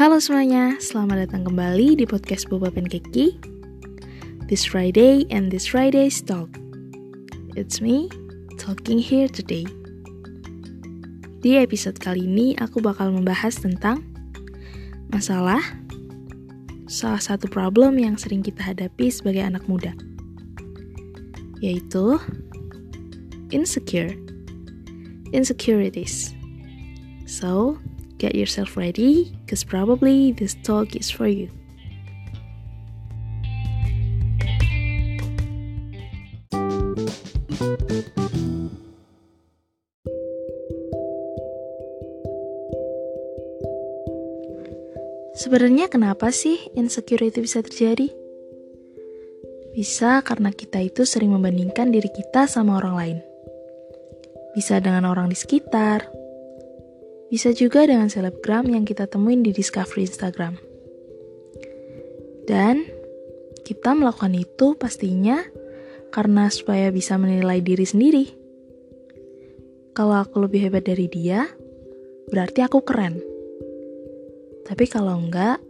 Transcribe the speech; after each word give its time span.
Halo 0.00 0.16
semuanya, 0.16 0.80
selamat 0.80 1.28
datang 1.28 1.44
kembali 1.44 1.92
di 1.92 2.08
podcast 2.08 2.48
Boba 2.48 2.72
Keki. 2.72 3.36
This 4.48 4.64
Friday 4.64 5.28
and 5.28 5.52
this 5.52 5.68
Friday's 5.68 6.24
talk. 6.24 6.48
It's 7.52 7.84
me, 7.84 8.08
talking 8.56 8.96
here 8.96 9.28
today. 9.28 9.68
Di 11.44 11.60
episode 11.60 12.00
kali 12.00 12.24
ini 12.24 12.56
aku 12.56 12.80
bakal 12.80 13.12
membahas 13.12 13.60
tentang 13.60 14.00
masalah 15.12 15.60
salah 16.88 17.20
satu 17.20 17.52
problem 17.52 18.00
yang 18.00 18.16
sering 18.16 18.40
kita 18.40 18.72
hadapi 18.72 19.12
sebagai 19.12 19.44
anak 19.44 19.68
muda, 19.68 19.92
yaitu 21.60 22.16
insecure, 23.52 24.16
insecurities. 25.36 26.32
So, 27.28 27.76
Get 28.20 28.36
yourself 28.36 28.76
ready, 28.76 29.32
because 29.48 29.64
probably 29.64 30.36
this 30.36 30.52
talk 30.60 30.92
is 30.92 31.08
for 31.08 31.24
you. 31.24 31.48
Sebenarnya 45.40 45.88
kenapa 45.88 46.28
sih 46.28 46.60
insecurity 46.76 47.40
bisa 47.40 47.64
terjadi? 47.64 48.12
Bisa 49.72 50.20
karena 50.20 50.52
kita 50.52 50.84
itu 50.84 51.08
sering 51.08 51.32
membandingkan 51.32 51.88
diri 51.88 52.12
kita 52.12 52.44
sama 52.44 52.76
orang 52.84 52.94
lain. 53.00 53.18
Bisa 54.52 54.76
dengan 54.76 55.08
orang 55.08 55.32
di 55.32 55.40
sekitar, 55.40 56.19
bisa 57.30 57.54
juga 57.54 57.86
dengan 57.86 58.10
selebgram 58.10 58.66
yang 58.66 58.82
kita 58.82 59.06
temuin 59.06 59.46
di 59.46 59.54
discovery 59.54 60.04
Instagram. 60.04 60.58
Dan 62.50 62.82
kita 63.62 63.94
melakukan 63.94 64.34
itu 64.34 64.74
pastinya 64.74 65.38
karena 66.10 66.50
supaya 66.50 66.90
bisa 66.90 67.14
menilai 67.14 67.62
diri 67.62 67.86
sendiri. 67.86 68.26
Kalau 69.94 70.18
aku 70.18 70.42
lebih 70.42 70.66
hebat 70.66 70.82
dari 70.82 71.06
dia, 71.06 71.46
berarti 72.34 72.66
aku 72.66 72.82
keren. 72.82 73.22
Tapi 74.66 74.84
kalau 74.90 75.14
enggak, 75.14 75.62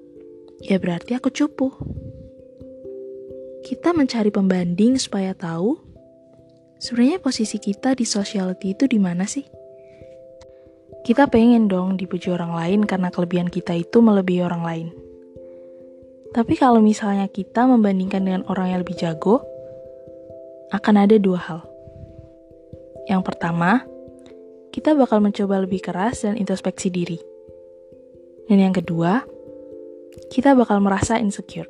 ya 0.65 0.81
berarti 0.81 1.13
aku 1.13 1.29
cupu. 1.29 1.69
Kita 3.61 3.93
mencari 3.93 4.33
pembanding 4.33 4.97
supaya 4.97 5.37
tahu 5.37 5.77
sebenarnya 6.81 7.21
posisi 7.21 7.61
kita 7.61 7.93
di 7.93 8.09
sociality 8.09 8.73
itu 8.73 8.89
di 8.89 8.97
mana 8.97 9.29
sih? 9.29 9.60
Kita 11.11 11.27
pengen 11.27 11.67
dong 11.67 11.99
dipuji 11.99 12.31
orang 12.31 12.55
lain 12.55 12.87
karena 12.87 13.11
kelebihan 13.11 13.51
kita 13.51 13.75
itu 13.75 13.99
melebihi 13.99 14.47
orang 14.47 14.63
lain. 14.63 14.89
Tapi 16.31 16.55
kalau 16.55 16.79
misalnya 16.79 17.27
kita 17.27 17.67
membandingkan 17.67 18.23
dengan 18.23 18.43
orang 18.47 18.71
yang 18.71 18.87
lebih 18.87 18.95
jago, 18.95 19.43
akan 20.71 20.95
ada 21.03 21.19
dua 21.19 21.43
hal. 21.43 21.61
Yang 23.11 23.27
pertama, 23.27 23.83
kita 24.71 24.95
bakal 24.95 25.19
mencoba 25.19 25.59
lebih 25.59 25.83
keras 25.83 26.23
dan 26.23 26.39
introspeksi 26.39 26.95
diri. 26.95 27.19
Dan 28.47 28.63
yang 28.63 28.75
kedua, 28.79 29.27
kita 30.31 30.55
bakal 30.55 30.79
merasa 30.79 31.19
insecure. 31.19 31.67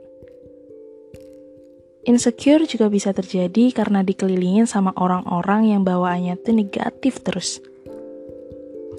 Insecure 2.04 2.68
juga 2.68 2.92
bisa 2.92 3.16
terjadi 3.16 3.72
karena 3.72 4.04
dikelilingin 4.04 4.68
sama 4.68 4.92
orang-orang 5.00 5.72
yang 5.72 5.80
bawaannya 5.80 6.36
tuh 6.44 6.52
negatif 6.52 7.24
terus. 7.24 7.69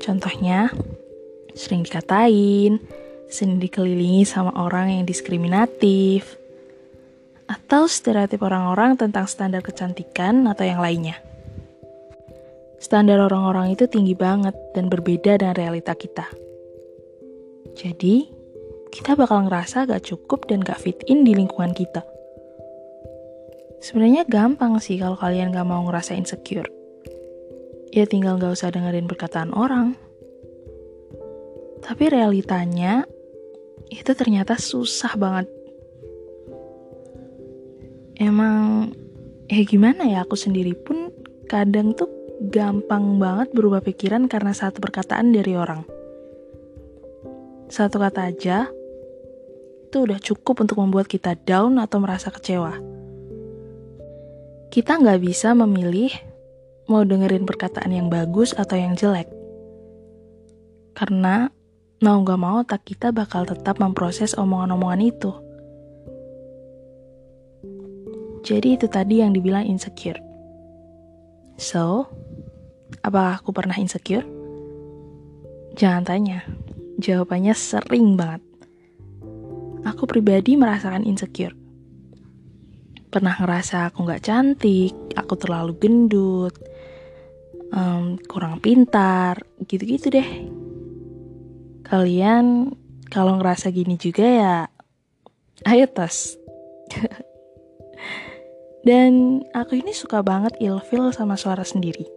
Contohnya, 0.01 0.73
sering 1.53 1.85
dikatain, 1.85 2.81
sering 3.29 3.61
dikelilingi 3.61 4.25
sama 4.25 4.49
orang 4.57 4.89
yang 4.89 5.05
diskriminatif, 5.05 6.41
atau 7.45 7.85
stereotip 7.85 8.41
orang-orang 8.41 8.97
tentang 8.97 9.29
standar 9.29 9.61
kecantikan 9.61 10.49
atau 10.49 10.65
yang 10.65 10.81
lainnya. 10.81 11.21
Standar 12.81 13.21
orang-orang 13.21 13.77
itu 13.77 13.85
tinggi 13.85 14.17
banget 14.17 14.57
dan 14.73 14.89
berbeda 14.89 15.37
dengan 15.37 15.53
realita 15.53 15.93
kita. 15.93 16.25
Jadi, 17.77 18.25
kita 18.89 19.13
bakal 19.13 19.45
ngerasa 19.45 19.85
gak 19.85 20.09
cukup 20.09 20.49
dan 20.49 20.65
gak 20.65 20.81
fit 20.81 20.97
in 21.05 21.21
di 21.21 21.37
lingkungan 21.37 21.77
kita. 21.77 22.01
Sebenarnya 23.85 24.25
gampang 24.25 24.81
sih 24.81 24.97
kalau 24.97 25.13
kalian 25.13 25.53
gak 25.53 25.69
mau 25.69 25.85
ngerasa 25.85 26.17
insecure 26.17 26.80
ya 27.91 28.07
tinggal 28.07 28.39
gak 28.39 28.55
usah 28.55 28.71
dengerin 28.71 29.05
perkataan 29.05 29.51
orang. 29.51 29.99
Tapi 31.83 32.03
realitanya, 32.07 33.03
itu 33.91 34.11
ternyata 34.15 34.55
susah 34.55 35.19
banget. 35.19 35.51
Emang, 38.15 38.93
ya 39.51 39.61
gimana 39.67 40.07
ya 40.07 40.23
aku 40.23 40.39
sendiri 40.39 40.71
pun 40.77 41.11
kadang 41.51 41.91
tuh 41.91 42.07
gampang 42.47 43.19
banget 43.19 43.51
berubah 43.51 43.83
pikiran 43.83 44.31
karena 44.31 44.55
satu 44.55 44.79
perkataan 44.79 45.35
dari 45.35 45.53
orang. 45.59 45.83
Satu 47.67 47.99
kata 47.99 48.31
aja, 48.31 48.71
itu 49.91 49.97
udah 50.07 50.19
cukup 50.23 50.63
untuk 50.63 50.79
membuat 50.79 51.11
kita 51.11 51.35
down 51.35 51.75
atau 51.75 51.99
merasa 51.99 52.31
kecewa. 52.31 52.79
Kita 54.71 54.95
nggak 54.95 55.19
bisa 55.19 55.51
memilih 55.51 56.30
mau 56.91 57.07
dengerin 57.07 57.47
perkataan 57.47 57.95
yang 57.95 58.11
bagus 58.11 58.51
atau 58.51 58.75
yang 58.75 58.99
jelek. 58.99 59.31
Karena 60.91 61.47
mau 62.03 62.19
gak 62.27 62.41
mau 62.41 62.59
otak 62.59 62.83
kita 62.83 63.15
bakal 63.15 63.47
tetap 63.47 63.79
memproses 63.79 64.35
omongan-omongan 64.35 65.01
itu. 65.07 65.31
Jadi 68.43 68.75
itu 68.75 68.91
tadi 68.91 69.23
yang 69.23 69.31
dibilang 69.31 69.63
insecure. 69.63 70.19
So, 71.55 72.11
apakah 72.99 73.39
aku 73.39 73.55
pernah 73.55 73.79
insecure? 73.79 74.27
Jangan 75.79 76.03
tanya, 76.03 76.43
jawabannya 76.99 77.55
sering 77.55 78.19
banget. 78.19 78.43
Aku 79.87 80.03
pribadi 80.09 80.59
merasakan 80.59 81.07
insecure. 81.07 81.55
Pernah 83.07 83.39
ngerasa 83.39 83.93
aku 83.93 84.09
gak 84.09 84.25
cantik, 84.27 84.91
aku 85.15 85.37
terlalu 85.37 85.77
gendut, 85.77 86.70
um, 87.71 88.19
kurang 88.27 88.59
pintar, 88.59 89.41
gitu-gitu 89.65 90.11
deh. 90.11 90.29
Kalian 91.87 92.75
kalau 93.11 93.39
ngerasa 93.39 93.71
gini 93.71 93.99
juga 93.99 94.23
ya, 94.23 94.57
ayo 95.67 95.85
tes. 95.91 96.39
Dan 98.87 99.43
aku 99.53 99.77
ini 99.77 99.93
suka 99.93 100.25
banget 100.25 100.57
ilfil 100.57 101.13
sama 101.13 101.37
suara 101.37 101.61
sendiri. 101.61 102.07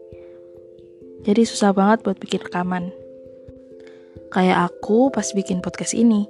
Jadi 1.24 1.42
susah 1.44 1.72
banget 1.76 2.04
buat 2.04 2.16
bikin 2.20 2.40
rekaman. 2.44 2.88
Kayak 4.32 4.72
aku 4.72 5.12
pas 5.12 5.28
bikin 5.32 5.60
podcast 5.60 5.92
ini. 5.92 6.24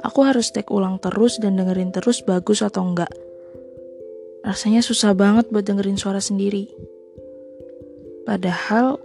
Aku 0.00 0.24
harus 0.24 0.54
take 0.54 0.72
ulang 0.72 0.96
terus 1.02 1.36
dan 1.36 1.58
dengerin 1.60 1.92
terus 1.92 2.24
bagus 2.24 2.64
atau 2.64 2.86
enggak. 2.86 3.12
Rasanya 4.46 4.80
susah 4.80 5.12
banget 5.12 5.52
buat 5.52 5.66
dengerin 5.66 6.00
suara 6.00 6.22
sendiri. 6.22 6.70
Padahal 8.28 9.00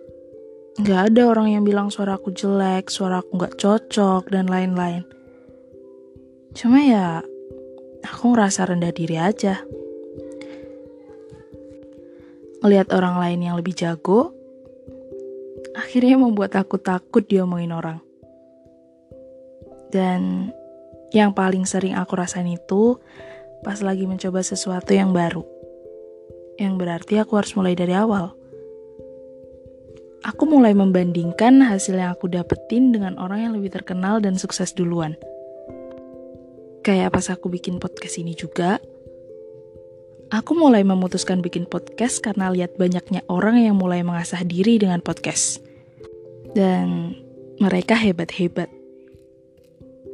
nggak 0.84 1.16
ada 1.16 1.22
orang 1.31 1.56
yang 1.56 1.63
bilang 1.63 1.88
suara 1.88 2.19
aku 2.19 2.35
jelek, 2.35 2.91
suara 2.91 3.23
aku 3.23 3.39
nggak 3.39 3.56
cocok, 3.56 4.28
dan 4.28 4.51
lain-lain. 4.51 5.07
Cuma 6.51 6.84
ya, 6.84 7.23
aku 8.03 8.35
ngerasa 8.35 8.67
rendah 8.67 8.91
diri 8.91 9.16
aja. 9.16 9.63
Ngelihat 12.59 12.91
orang 12.91 13.16
lain 13.16 13.40
yang 13.47 13.55
lebih 13.55 13.72
jago, 13.72 14.35
akhirnya 15.72 16.20
membuat 16.20 16.59
aku 16.59 16.75
takut 16.84 17.23
diomongin 17.23 17.72
orang. 17.72 18.03
Dan 19.87 20.52
yang 21.16 21.31
paling 21.31 21.64
sering 21.64 21.96
aku 21.96 22.20
rasain 22.20 22.52
itu 22.52 22.99
pas 23.64 23.79
lagi 23.79 24.03
mencoba 24.03 24.43
sesuatu 24.43 24.91
yang 24.91 25.16
baru. 25.16 25.47
Yang 26.59 26.73
berarti 26.75 27.14
aku 27.23 27.40
harus 27.40 27.55
mulai 27.55 27.72
dari 27.72 27.96
awal 27.96 28.42
aku 30.23 30.47
mulai 30.47 30.72
membandingkan 30.72 31.59
hasil 31.59 31.99
yang 31.99 32.16
aku 32.16 32.31
dapetin 32.31 32.96
dengan 32.96 33.20
orang 33.20 33.43
yang 33.43 33.53
lebih 33.53 33.75
terkenal 33.75 34.23
dan 34.23 34.40
sukses 34.40 34.72
duluan. 34.72 35.20
Kayak 36.84 37.16
pas 37.16 37.28
aku 37.31 37.52
bikin 37.52 37.79
podcast 37.79 38.20
ini 38.20 38.35
juga, 38.35 38.79
aku 40.31 40.52
mulai 40.55 40.84
memutuskan 40.87 41.43
bikin 41.43 41.67
podcast 41.67 42.23
karena 42.23 42.52
lihat 42.52 42.75
banyaknya 42.79 43.23
orang 43.28 43.59
yang 43.59 43.75
mulai 43.75 44.03
mengasah 44.03 44.43
diri 44.43 44.79
dengan 44.79 45.03
podcast. 45.03 45.59
Dan 46.55 47.20
mereka 47.59 47.96
hebat-hebat. 47.96 48.72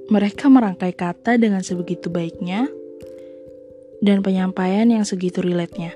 Mereka 0.09 0.49
merangkai 0.49 0.93
kata 0.97 1.37
dengan 1.37 1.61
sebegitu 1.61 2.09
baiknya 2.09 2.65
dan 4.01 4.25
penyampaian 4.25 4.89
yang 4.89 5.05
segitu 5.05 5.45
relate-nya. 5.45 5.93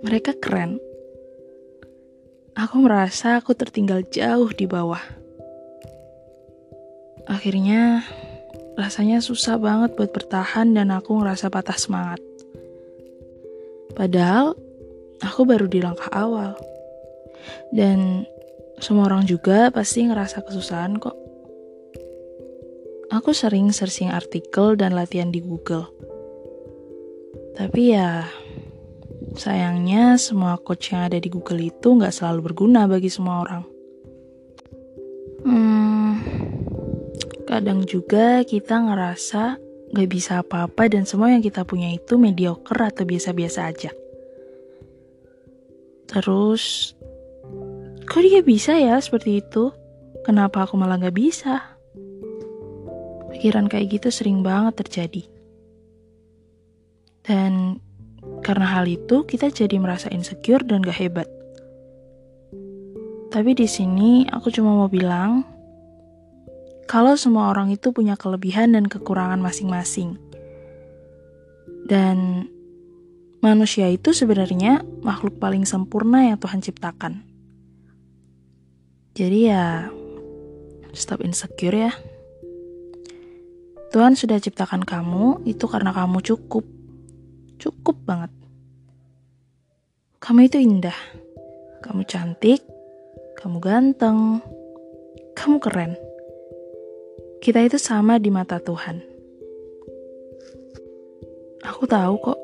Mereka 0.00 0.40
keren 0.40 0.80
aku 2.56 2.80
merasa 2.80 3.36
aku 3.36 3.52
tertinggal 3.52 4.00
jauh 4.08 4.48
di 4.48 4.64
bawah. 4.64 5.04
Akhirnya 7.28 8.00
rasanya 8.80 9.20
susah 9.20 9.60
banget 9.60 9.92
buat 9.94 10.10
bertahan 10.10 10.72
dan 10.72 10.88
aku 10.88 11.20
ngerasa 11.20 11.52
patah 11.52 11.76
semangat. 11.76 12.20
Padahal 13.92 14.56
aku 15.20 15.44
baru 15.44 15.68
di 15.68 15.84
langkah 15.84 16.08
awal. 16.16 16.56
Dan 17.70 18.24
semua 18.80 19.08
orang 19.12 19.28
juga 19.28 19.68
pasti 19.68 20.08
ngerasa 20.08 20.40
kesusahan 20.44 20.96
kok. 20.96 21.16
Aku 23.12 23.30
sering 23.30 23.70
searching 23.70 24.10
artikel 24.10 24.74
dan 24.74 24.92
latihan 24.96 25.30
di 25.30 25.38
Google. 25.38 25.88
Tapi 27.56 27.96
ya, 27.96 28.28
sayangnya 29.36 30.16
semua 30.16 30.56
coach 30.58 30.92
yang 30.92 31.06
ada 31.06 31.20
di 31.20 31.28
Google 31.30 31.62
itu 31.62 31.94
nggak 31.96 32.12
selalu 32.12 32.52
berguna 32.52 32.88
bagi 32.90 33.08
semua 33.12 33.44
orang. 33.46 33.62
Hmm, 35.46 36.18
kadang 37.46 37.86
juga 37.86 38.42
kita 38.42 38.82
ngerasa 38.82 39.62
gak 39.94 40.10
bisa 40.10 40.42
apa-apa 40.42 40.90
dan 40.90 41.06
semua 41.06 41.30
yang 41.30 41.40
kita 41.44 41.62
punya 41.62 41.94
itu 41.94 42.18
mediocre 42.18 42.82
atau 42.82 43.06
biasa-biasa 43.06 43.60
aja. 43.70 43.90
Terus, 46.10 46.94
kok 48.06 48.22
dia 48.22 48.42
bisa 48.42 48.74
ya 48.74 48.98
seperti 48.98 49.40
itu? 49.44 49.70
Kenapa 50.26 50.66
aku 50.66 50.74
malah 50.74 50.98
gak 50.98 51.14
bisa? 51.14 51.78
Pikiran 53.30 53.70
kayak 53.70 54.02
gitu 54.02 54.08
sering 54.10 54.42
banget 54.42 54.82
terjadi. 54.82 55.22
Dan 57.22 57.78
karena 58.46 58.66
hal 58.78 58.86
itu 58.86 59.26
kita 59.26 59.50
jadi 59.50 59.76
merasa 59.82 60.06
insecure 60.12 60.62
dan 60.62 60.82
gak 60.82 60.98
hebat. 60.98 61.28
Tapi 63.34 63.52
di 63.52 63.66
sini 63.66 64.24
aku 64.30 64.48
cuma 64.54 64.72
mau 64.72 64.88
bilang, 64.88 65.42
kalau 66.86 67.18
semua 67.18 67.50
orang 67.50 67.74
itu 67.74 67.90
punya 67.90 68.14
kelebihan 68.14 68.78
dan 68.78 68.86
kekurangan 68.86 69.42
masing-masing. 69.42 70.14
Dan 71.86 72.46
manusia 73.42 73.90
itu 73.90 74.14
sebenarnya 74.14 74.86
makhluk 75.02 75.42
paling 75.42 75.66
sempurna 75.66 76.30
yang 76.30 76.38
Tuhan 76.38 76.62
ciptakan. 76.62 77.26
Jadi 79.18 79.38
ya, 79.50 79.90
stop 80.94 81.24
insecure 81.26 81.90
ya. 81.90 81.92
Tuhan 83.90 84.12
sudah 84.12 84.36
ciptakan 84.36 84.84
kamu 84.84 85.46
itu 85.48 85.64
karena 85.66 85.90
kamu 85.90 86.20
cukup. 86.20 86.75
Cukup 87.56 87.96
banget. 88.04 88.32
Kamu 90.20 90.48
itu 90.48 90.58
indah. 90.58 90.96
Kamu 91.84 92.02
cantik, 92.08 92.64
kamu 93.38 93.62
ganteng, 93.62 94.42
kamu 95.38 95.62
keren. 95.62 95.92
Kita 97.38 97.62
itu 97.62 97.78
sama 97.78 98.18
di 98.18 98.32
mata 98.32 98.58
Tuhan. 98.58 98.98
Aku 101.62 101.86
tahu 101.86 102.14
kok, 102.18 102.40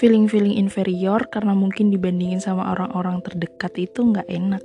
feeling-feeling 0.00 0.56
inferior 0.56 1.28
karena 1.28 1.52
mungkin 1.52 1.92
dibandingin 1.92 2.40
sama 2.40 2.72
orang-orang 2.72 3.20
terdekat 3.20 3.76
itu 3.76 4.00
nggak 4.00 4.28
enak. 4.32 4.64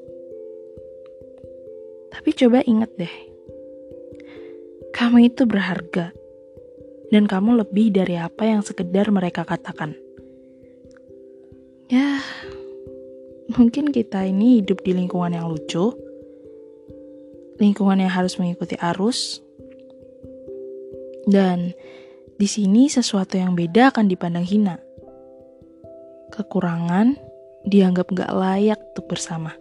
Tapi 2.16 2.30
coba 2.40 2.64
inget 2.64 2.92
deh, 2.96 3.16
kamu 4.96 5.28
itu 5.28 5.44
berharga, 5.44 6.16
dan 7.10 7.30
kamu 7.30 7.62
lebih 7.66 7.94
dari 7.94 8.18
apa 8.18 8.48
yang 8.48 8.62
sekedar 8.66 9.10
mereka 9.14 9.46
katakan. 9.46 9.94
Ya, 11.86 12.18
mungkin 13.54 13.94
kita 13.94 14.26
ini 14.26 14.62
hidup 14.62 14.82
di 14.82 14.98
lingkungan 14.98 15.38
yang 15.38 15.46
lucu, 15.50 15.94
lingkungan 17.62 18.02
yang 18.02 18.10
harus 18.10 18.42
mengikuti 18.42 18.74
arus, 18.82 19.42
dan 21.30 21.74
di 22.36 22.48
sini 22.50 22.90
sesuatu 22.90 23.38
yang 23.38 23.54
beda 23.54 23.94
akan 23.94 24.06
dipandang 24.10 24.46
hina. 24.46 24.82
Kekurangan 26.34 27.16
dianggap 27.66 28.12
gak 28.14 28.34
layak 28.34 28.82
untuk 28.94 29.06
bersama. 29.10 29.54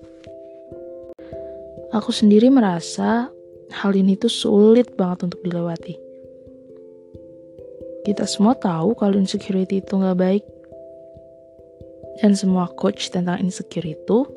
Aku 1.94 2.10
sendiri 2.10 2.50
merasa 2.50 3.30
hal 3.70 3.92
ini 3.94 4.18
tuh 4.18 4.32
sulit 4.32 4.98
banget 4.98 5.30
untuk 5.30 5.40
dilewati. 5.46 6.03
Kita 8.04 8.28
semua 8.28 8.52
tahu 8.52 8.92
kalau 8.94 9.16
insecurity 9.16 9.80
itu 9.80 9.96
gak 9.96 10.20
baik, 10.20 10.44
dan 12.20 12.36
semua 12.38 12.70
coach 12.70 13.10
tentang 13.10 13.40
insecure 13.42 13.88
itu 13.88 14.28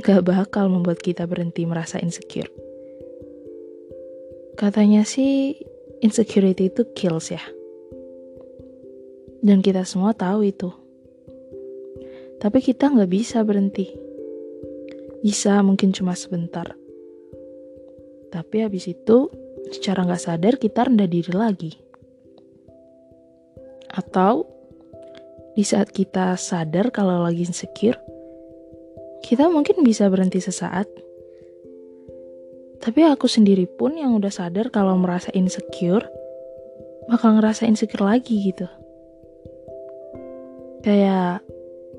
gak 0.00 0.24
bakal 0.24 0.70
membuat 0.72 1.02
kita 1.02 1.26
berhenti 1.26 1.66
merasa 1.66 2.00
insecure. 2.00 2.48
Katanya 4.56 5.04
sih 5.04 5.56
insecurity 6.04 6.68
itu 6.72 6.84
kills 6.96 7.32
ya. 7.32 7.42
Dan 9.40 9.64
kita 9.64 9.88
semua 9.88 10.12
tahu 10.12 10.44
itu. 10.44 10.68
Tapi 12.40 12.58
kita 12.60 12.92
nggak 12.92 13.08
bisa 13.08 13.40
berhenti. 13.40 13.88
Bisa 15.20 15.60
mungkin 15.64 15.92
cuma 15.92 16.12
sebentar. 16.12 16.76
Tapi 18.32 18.56
habis 18.64 18.88
itu 18.88 19.28
secara 19.72 20.04
nggak 20.04 20.20
sadar 20.20 20.54
kita 20.60 20.88
rendah 20.88 21.08
diri 21.08 21.32
lagi. 21.32 21.72
Atau 23.90 24.46
di 25.58 25.66
saat 25.66 25.90
kita 25.90 26.38
sadar 26.38 26.94
kalau 26.94 27.26
lagi 27.26 27.42
insecure, 27.42 27.98
kita 29.26 29.50
mungkin 29.50 29.82
bisa 29.82 30.06
berhenti 30.06 30.38
sesaat. 30.38 30.86
Tapi 32.80 33.00
aku 33.04 33.28
sendiri 33.28 33.68
pun 33.68 33.98
yang 33.98 34.16
udah 34.16 34.32
sadar 34.32 34.72
kalau 34.72 34.96
merasa 34.96 35.28
insecure, 35.36 36.06
bakal 37.12 37.36
ngerasa 37.36 37.68
insecure 37.68 38.06
lagi 38.06 38.40
gitu. 38.40 38.64
Kayak 40.80 41.44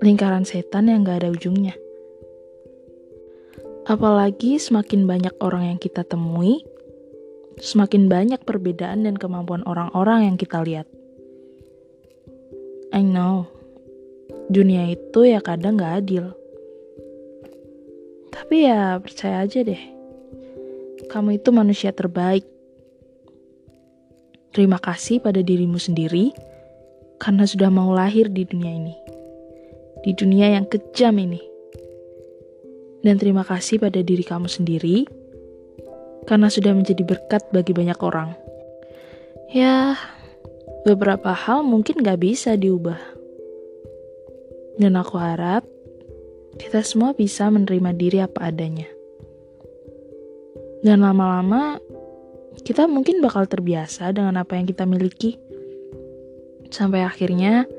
lingkaran 0.01 0.41
setan 0.41 0.89
yang 0.89 1.05
gak 1.05 1.21
ada 1.21 1.29
ujungnya. 1.29 1.77
Apalagi 3.85 4.57
semakin 4.57 5.05
banyak 5.05 5.37
orang 5.37 5.75
yang 5.75 5.77
kita 5.77 6.01
temui, 6.01 6.65
semakin 7.61 8.09
banyak 8.09 8.41
perbedaan 8.41 9.05
dan 9.05 9.21
kemampuan 9.21 9.61
orang-orang 9.69 10.33
yang 10.33 10.37
kita 10.41 10.65
lihat. 10.65 10.89
I 12.91 13.01
know, 13.07 13.47
dunia 14.51 14.92
itu 14.92 15.23
ya 15.23 15.39
kadang 15.39 15.80
gak 15.80 16.04
adil. 16.04 16.35
Tapi 18.31 18.68
ya 18.68 18.99
percaya 18.99 19.47
aja 19.47 19.63
deh, 19.63 19.80
kamu 21.07 21.39
itu 21.39 21.49
manusia 21.56 21.95
terbaik. 21.95 22.44
Terima 24.51 24.75
kasih 24.80 25.23
pada 25.23 25.39
dirimu 25.39 25.80
sendiri 25.80 26.35
karena 27.16 27.47
sudah 27.47 27.71
mau 27.71 27.95
lahir 27.95 28.27
di 28.27 28.44
dunia 28.44 28.75
ini. 28.75 28.95
Di 30.04 30.11
dunia 30.11 30.59
yang 30.59 30.68
kejam 30.68 31.16
ini. 31.16 31.39
Dan 33.01 33.16
terima 33.16 33.47
kasih 33.47 33.80
pada 33.80 34.04
diri 34.04 34.27
kamu 34.27 34.51
sendiri 34.51 35.07
karena 36.27 36.51
sudah 36.51 36.75
menjadi 36.75 37.07
berkat 37.07 37.47
bagi 37.56 37.71
banyak 37.71 37.99
orang. 38.04 38.35
Ya, 39.51 39.95
beberapa 40.88 41.33
hal 41.33 41.61
mungkin 41.61 42.02
gak 42.02 42.21
bisa 42.21 42.57
diubah. 42.57 43.00
Dan 44.80 44.97
aku 44.97 45.19
harap 45.19 45.68
kita 46.57 46.81
semua 46.81 47.14
bisa 47.14 47.47
menerima 47.47 47.92
diri 47.95 48.18
apa 48.23 48.50
adanya. 48.50 48.90
Dan 50.81 51.06
lama-lama 51.06 51.78
kita 52.66 52.90
mungkin 52.90 53.21
bakal 53.21 53.45
terbiasa 53.45 54.09
dengan 54.11 54.42
apa 54.42 54.57
yang 54.57 54.66
kita 54.66 54.83
miliki. 54.90 55.38
Sampai 56.71 57.06
akhirnya 57.06 57.69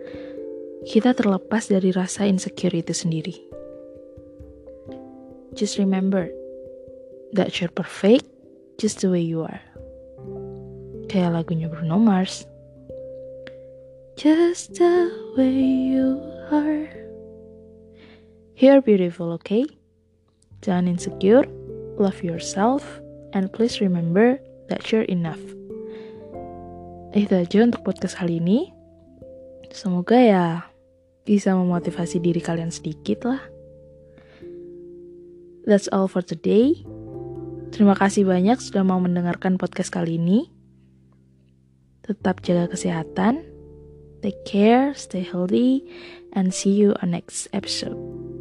kita 0.86 1.14
terlepas 1.16 1.66
dari 1.70 1.90
rasa 1.90 2.26
insecure 2.28 2.74
itu 2.74 2.94
sendiri. 2.94 3.34
Just 5.52 5.76
remember 5.76 6.30
that 7.36 7.60
you're 7.60 7.72
perfect 7.72 8.24
just 8.80 9.04
the 9.04 9.10
way 9.10 9.20
you 9.20 9.44
are. 9.44 9.60
Kayak 11.12 11.42
lagunya 11.44 11.68
Bruno 11.68 12.00
Mars. 12.00 12.51
Just 14.12 14.76
the 14.76 15.08
way 15.40 15.56
you 15.56 16.20
are. 16.52 16.84
You're 18.60 18.84
beautiful, 18.84 19.32
okay? 19.40 19.64
Jangan 20.60 20.92
insecure, 20.92 21.48
love 21.96 22.20
yourself, 22.20 22.84
and 23.32 23.48
please 23.48 23.80
remember 23.80 24.36
that 24.68 24.92
you're 24.92 25.08
enough. 25.08 25.40
Itu 27.16 27.32
aja 27.40 27.64
untuk 27.64 27.88
podcast 27.88 28.20
kali 28.20 28.36
ini. 28.36 28.68
Semoga 29.72 30.20
ya 30.20 30.68
bisa 31.24 31.56
memotivasi 31.56 32.20
diri 32.20 32.44
kalian 32.44 32.68
sedikit 32.68 33.24
lah. 33.24 33.40
That's 35.64 35.88
all 35.88 36.04
for 36.04 36.20
today. 36.20 36.84
Terima 37.72 37.96
kasih 37.96 38.28
banyak 38.28 38.60
sudah 38.60 38.84
mau 38.84 39.00
mendengarkan 39.00 39.56
podcast 39.56 39.88
kali 39.88 40.20
ini. 40.20 40.52
Tetap 42.04 42.44
jaga 42.44 42.68
kesehatan 42.68 43.51
Take 44.22 44.44
care, 44.44 44.94
stay 44.94 45.20
healthy, 45.20 45.84
and 46.32 46.54
see 46.54 46.70
you 46.70 46.94
on 47.02 47.10
next 47.10 47.48
episode. 47.52 48.31